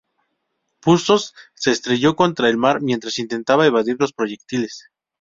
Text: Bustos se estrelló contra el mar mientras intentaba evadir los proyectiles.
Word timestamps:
Bustos 0.83 1.35
se 1.53 1.69
estrelló 1.69 2.15
contra 2.15 2.49
el 2.49 2.57
mar 2.57 2.81
mientras 2.81 3.19
intentaba 3.19 3.67
evadir 3.67 3.97
los 3.99 4.13
proyectiles. 4.13 4.87